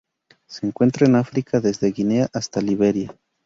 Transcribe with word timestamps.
Se 0.47 0.65
encuentran 0.65 1.11
en 1.11 1.17
África: 1.17 1.59
desde 1.59 1.91
Guinea 1.91 2.27
hasta 2.33 2.59
Liberia. 2.59 3.15